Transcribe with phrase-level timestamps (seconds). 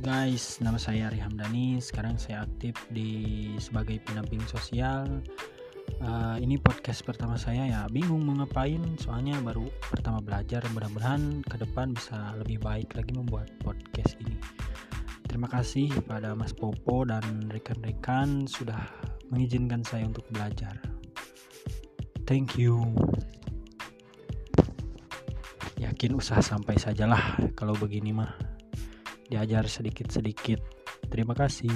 [0.00, 1.76] guys, nama saya Ari Hamdani.
[1.76, 5.04] Sekarang saya aktif di sebagai pendamping sosial.
[6.00, 7.84] Uh, ini podcast pertama saya ya.
[7.92, 10.64] Bingung mau ngapain, soalnya baru pertama belajar.
[10.72, 14.40] Mudah-mudahan ke depan bisa lebih baik lagi membuat podcast ini.
[15.28, 18.80] Terima kasih pada Mas Popo dan rekan-rekan sudah
[19.28, 20.80] mengizinkan saya untuk belajar.
[22.24, 22.88] Thank you.
[25.76, 28.49] Yakin usaha sampai sajalah kalau begini mah
[29.30, 30.58] diajar sedikit-sedikit.
[31.06, 31.70] Terima kasih.